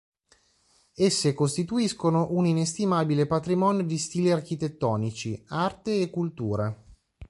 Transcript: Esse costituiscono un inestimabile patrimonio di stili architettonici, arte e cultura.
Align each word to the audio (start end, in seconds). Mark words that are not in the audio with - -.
Esse 0.95 1.31
costituiscono 1.35 2.29
un 2.31 2.47
inestimabile 2.47 3.27
patrimonio 3.27 3.83
di 3.85 3.99
stili 3.99 4.31
architettonici, 4.31 5.39
arte 5.49 6.01
e 6.01 6.09
cultura. 6.09 6.75